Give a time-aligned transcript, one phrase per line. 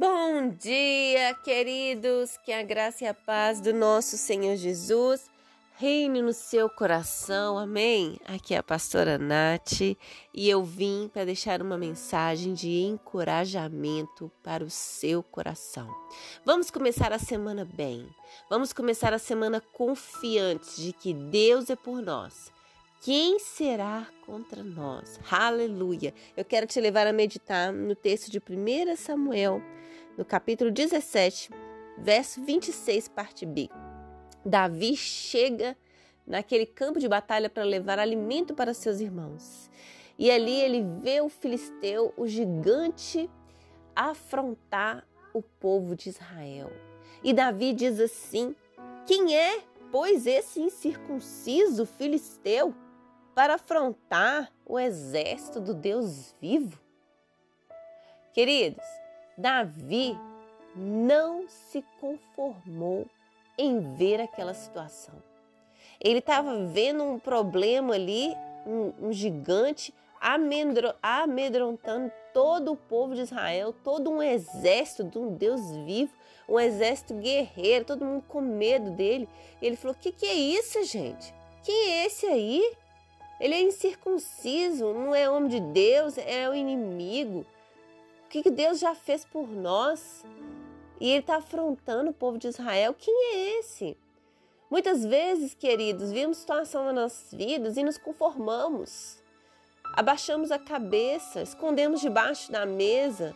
[0.00, 2.38] Bom dia, queridos.
[2.38, 5.28] Que a graça e a paz do nosso Senhor Jesus
[5.76, 7.58] reine no seu coração.
[7.58, 8.18] Amém.
[8.24, 14.64] Aqui é a pastora Nath e eu vim para deixar uma mensagem de encorajamento para
[14.64, 15.94] o seu coração.
[16.46, 18.08] Vamos começar a semana bem.
[18.48, 22.50] Vamos começar a semana confiantes de que Deus é por nós
[23.00, 25.18] quem será contra nós?
[25.30, 26.12] Aleluia!
[26.36, 29.62] Eu quero te levar a meditar no texto de 1 Samuel,
[30.18, 31.48] no capítulo 17,
[31.96, 33.70] verso 26, parte B.
[34.44, 35.74] Davi chega
[36.26, 39.70] naquele campo de batalha para levar alimento para seus irmãos.
[40.18, 43.30] E ali ele vê o filisteu, o gigante,
[43.96, 46.70] afrontar o povo de Israel.
[47.24, 48.54] E Davi diz assim:
[49.06, 52.74] Quem é, pois, esse incircunciso filisteu?
[53.40, 56.78] Para afrontar o exército do Deus vivo?
[58.34, 58.84] Queridos,
[59.34, 60.14] Davi
[60.76, 63.06] não se conformou
[63.56, 65.14] em ver aquela situação.
[65.98, 73.74] Ele estava vendo um problema ali, um, um gigante amedrontando todo o povo de Israel,
[73.82, 76.12] todo um exército de um Deus vivo,
[76.46, 79.26] um exército guerreiro, todo mundo com medo dele.
[79.62, 81.32] Ele falou: O que, que é isso, gente?
[81.62, 82.76] Quem é esse aí?
[83.40, 87.46] Ele é incircunciso, não é homem de Deus, é o inimigo.
[88.26, 90.24] O que Deus já fez por nós?
[91.00, 92.94] E ele está afrontando o povo de Israel.
[92.96, 93.96] Quem é esse?
[94.70, 99.20] Muitas vezes, queridos, vimos situação nas nossas vidas e nos conformamos.
[99.94, 103.34] Abaixamos a cabeça, escondemos debaixo da mesa,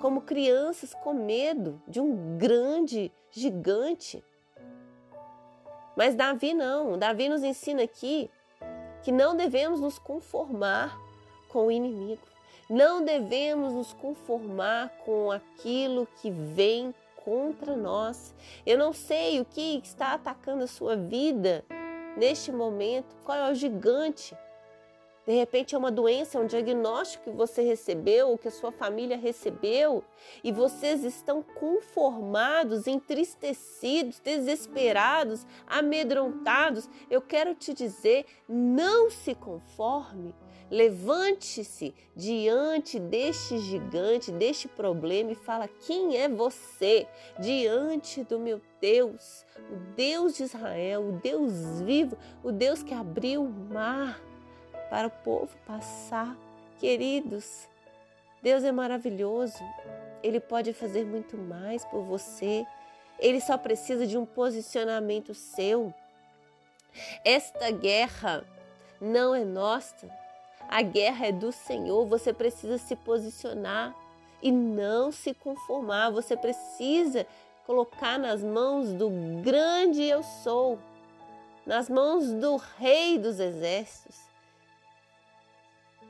[0.00, 4.22] como crianças com medo de um grande gigante.
[5.96, 6.98] Mas Davi não.
[6.98, 8.28] Davi nos ensina aqui
[9.06, 10.98] que não devemos nos conformar
[11.48, 12.26] com o inimigo.
[12.68, 18.34] Não devemos nos conformar com aquilo que vem contra nós.
[18.66, 21.64] Eu não sei o que está atacando a sua vida
[22.16, 24.36] neste momento, qual é o gigante
[25.26, 29.16] de repente é uma doença, é um diagnóstico que você recebeu, que a sua família
[29.16, 30.04] recebeu,
[30.44, 36.88] e vocês estão conformados, entristecidos, desesperados, amedrontados.
[37.10, 40.32] Eu quero te dizer, não se conforme.
[40.68, 47.06] Levante-se diante deste gigante, deste problema e fala: quem é você
[47.38, 53.44] diante do meu Deus, o Deus de Israel, o Deus vivo, o Deus que abriu
[53.44, 54.20] o mar
[54.88, 56.36] para o povo passar.
[56.78, 57.68] Queridos,
[58.42, 59.58] Deus é maravilhoso.
[60.22, 62.66] Ele pode fazer muito mais por você.
[63.18, 65.92] Ele só precisa de um posicionamento seu.
[67.24, 68.44] Esta guerra
[69.00, 70.08] não é nossa.
[70.68, 72.06] A guerra é do Senhor.
[72.06, 73.94] Você precisa se posicionar
[74.42, 76.10] e não se conformar.
[76.10, 77.26] Você precisa
[77.66, 79.10] colocar nas mãos do
[79.42, 80.78] grande eu sou,
[81.64, 84.25] nas mãos do Rei dos Exércitos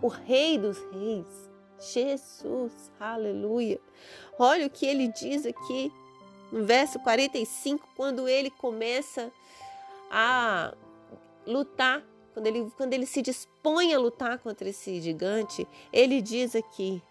[0.00, 1.50] o Rei dos Reis,
[1.80, 3.80] Jesus, aleluia.
[4.38, 5.92] Olha o que ele diz aqui
[6.50, 9.30] no verso 45, quando ele começa
[10.10, 10.74] a
[11.46, 17.02] lutar, quando ele, quando ele se dispõe a lutar contra esse gigante, ele diz aqui: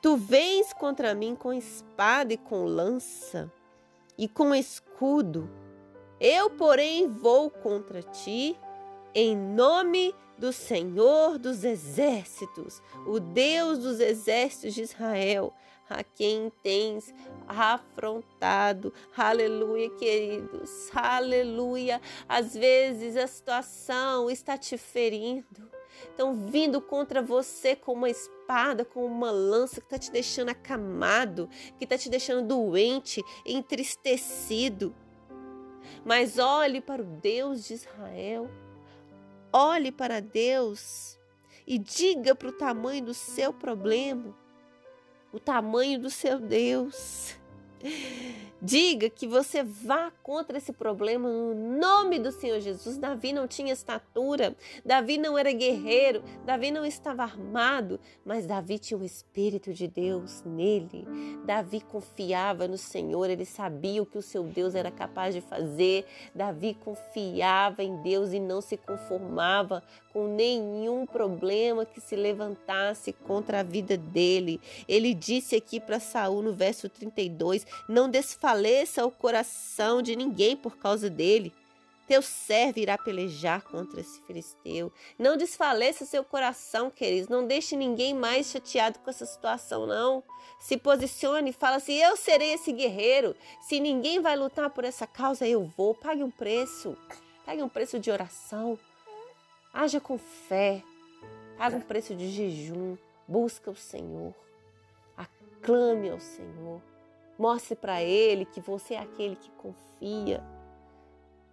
[0.00, 3.52] Tu vens contra mim com espada e com lança
[4.16, 5.50] e com escudo.
[6.20, 8.56] Eu, porém, vou contra ti
[9.14, 15.52] em nome do Senhor dos Exércitos, o Deus dos Exércitos de Israel,
[15.88, 17.12] a quem tens
[17.46, 18.92] afrontado.
[19.16, 20.88] Aleluia, queridos.
[20.94, 22.00] Aleluia.
[22.28, 25.68] Às vezes a situação está te ferindo.
[26.02, 31.50] Estão vindo contra você com uma espada, com uma lança que está te deixando acamado,
[31.76, 34.94] que está te deixando doente, entristecido.
[36.04, 38.48] Mas olhe para o Deus de Israel
[39.52, 41.18] Olhe para Deus
[41.66, 44.36] e diga para o tamanho do seu problema,
[45.32, 47.39] o tamanho do seu Deus.
[48.62, 52.98] Diga que você vá contra esse problema no nome do Senhor Jesus.
[52.98, 54.54] Davi não tinha estatura,
[54.84, 60.42] Davi não era guerreiro, Davi não estava armado, mas Davi tinha o Espírito de Deus
[60.44, 61.06] nele.
[61.46, 66.04] Davi confiava no Senhor, ele sabia o que o seu Deus era capaz de fazer.
[66.34, 69.82] Davi confiava em Deus e não se conformava
[70.12, 74.60] com nenhum problema que se levantasse contra a vida dele.
[74.86, 80.76] Ele disse aqui para Saul no verso 32: Não desfaleça o coração de ninguém por
[80.76, 81.52] causa dele.
[82.10, 84.92] Teu servo irá pelejar contra esse filisteu.
[85.16, 87.28] Não desfaleça seu coração, queridos.
[87.28, 90.20] Não deixe ninguém mais chateado com essa situação, não.
[90.58, 93.36] Se posicione e fala assim: Eu serei esse guerreiro.
[93.60, 95.94] Se ninguém vai lutar por essa causa, eu vou.
[95.94, 96.98] Pague um preço.
[97.46, 98.76] Pague um preço de oração.
[99.72, 100.82] Haja com fé.
[101.56, 102.96] Pague um preço de jejum.
[103.28, 104.34] Busca o Senhor.
[105.16, 106.82] Aclame ao Senhor.
[107.40, 110.44] Mostre para Ele que você é aquele que confia.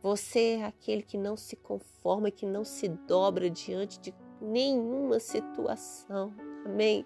[0.01, 6.34] Você é aquele que não se conforma, que não se dobra diante de nenhuma situação.
[6.66, 7.06] Amém.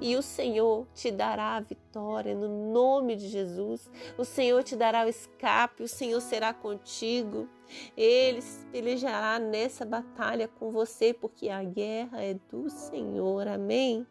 [0.00, 3.90] E o Senhor te dará a vitória no nome de Jesus.
[4.16, 7.46] O Senhor te dará o escape, o Senhor será contigo.
[7.94, 8.40] Ele
[8.70, 13.46] pelejará nessa batalha com você, porque a guerra é do Senhor.
[13.46, 14.06] Amém.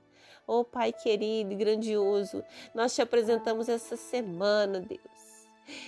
[0.54, 2.44] Oh Pai querido e grandioso,
[2.76, 5.00] nós te apresentamos essa semana, Deus.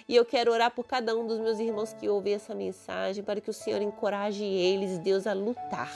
[0.08, 3.42] E eu quero orar por cada um dos meus irmãos que ouvem essa mensagem, para
[3.42, 5.92] que o Senhor encoraje eles, Deus, a lutar.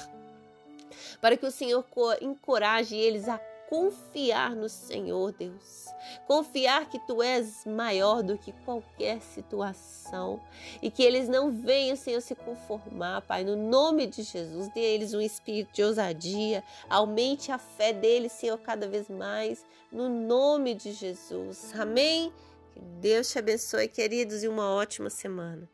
[1.22, 1.86] Para que o Senhor
[2.19, 5.88] encoraje eles a confiar no Senhor, Deus.
[6.25, 10.40] Confiar que tu és maior do que qualquer situação
[10.81, 13.44] e que eles não venham, Senhor, se conformar, Pai.
[13.44, 18.31] No nome de Jesus, dê a eles um espírito de ousadia, aumente a fé deles,
[18.31, 19.66] Senhor, cada vez mais.
[19.92, 21.74] No nome de Jesus.
[21.78, 22.31] Amém.
[22.74, 25.69] Que Deus te abençoe, queridos, e uma ótima semana.